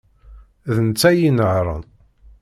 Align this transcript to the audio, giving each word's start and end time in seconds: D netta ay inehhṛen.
D 0.73 0.75
netta 0.87 1.07
ay 1.09 1.19
inehhṛen. 1.29 1.83